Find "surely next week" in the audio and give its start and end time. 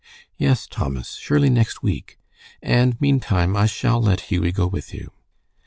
1.21-2.17